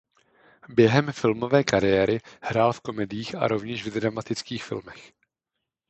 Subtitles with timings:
[0.69, 5.11] Během filmové kariéry hrál v komediích a rovněž v dramatických filmech.